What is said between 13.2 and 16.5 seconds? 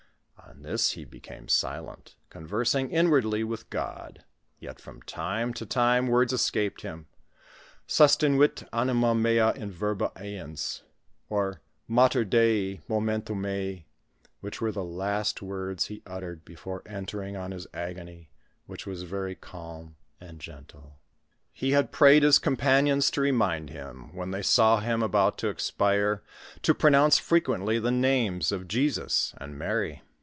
mei," which were the last words he uttered